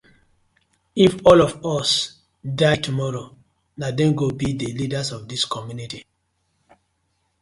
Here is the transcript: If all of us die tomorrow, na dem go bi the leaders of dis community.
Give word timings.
If 0.95 1.23
all 1.27 1.41
of 1.43 1.63
us 1.63 2.21
die 2.61 2.77
tomorrow, 2.85 3.25
na 3.79 3.87
dem 3.97 4.15
go 4.15 4.25
bi 4.35 4.47
the 4.59 4.69
leaders 4.79 5.11
of 5.11 5.27
dis 5.27 5.45
community. 5.45 6.03